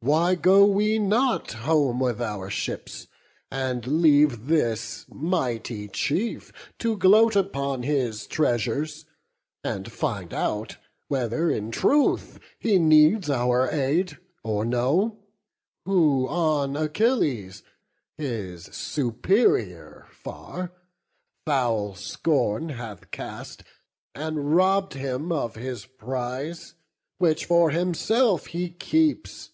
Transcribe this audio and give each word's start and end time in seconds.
why 0.00 0.36
go 0.36 0.64
we 0.64 1.00
not 1.00 1.50
Home 1.50 1.98
with 1.98 2.22
our 2.22 2.48
ships, 2.48 3.08
and 3.50 3.84
leave 4.00 4.46
this 4.46 5.04
mighty 5.08 5.88
chief 5.88 6.52
To 6.78 6.96
gloat 6.96 7.34
upon 7.34 7.82
his 7.82 8.28
treasures, 8.28 9.04
and 9.64 9.90
find 9.90 10.32
out 10.32 10.76
Whether 11.08 11.50
in 11.50 11.72
truth 11.72 12.38
he 12.60 12.78
need 12.78 13.28
our 13.28 13.68
aid, 13.68 14.16
or 14.44 14.64
no; 14.64 15.24
Who 15.86 16.28
on 16.28 16.76
Achilles, 16.76 17.64
his 18.16 18.66
superior 18.66 20.06
far, 20.10 20.72
Foul 21.46 21.96
scorn 21.96 22.68
hath 22.68 23.10
cast, 23.10 23.64
and 24.14 24.54
robb'd 24.54 24.92
him 24.94 25.32
of 25.32 25.56
his 25.56 25.84
prize, 25.84 26.74
Which 27.18 27.46
for 27.46 27.70
himself 27.70 28.46
he 28.48 28.70
keeps? 28.70 29.50